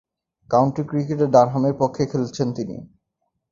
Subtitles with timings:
[0.49, 2.77] County ক্রিকেটে ডারহামের পক্ষে খেলছেন তিনি।